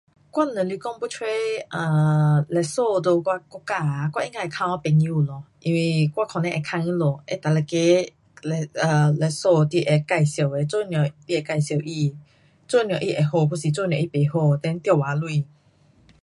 [0.33, 1.17] 我若是讲要找
[2.47, 5.43] 律师 um 在我国家啊，我应该问我朋友咯。
[5.59, 12.19] 因为我可能会问他们，会哪一个律师你会介绍的，做什么你会介绍他。
[12.67, 15.45] 做什么他会好还是做什么他不好，then 多少钱。